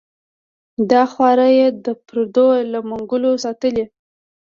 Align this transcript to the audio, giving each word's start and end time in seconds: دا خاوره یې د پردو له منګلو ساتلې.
دا 0.91 1.01
خاوره 1.13 1.47
یې 1.57 1.67
د 1.85 1.87
پردو 2.05 2.47
له 2.71 2.79
منګلو 2.89 3.31
ساتلې. 3.43 3.85